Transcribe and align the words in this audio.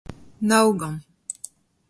naogont 0.41 0.95